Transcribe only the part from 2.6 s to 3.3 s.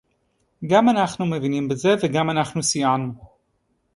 סייענו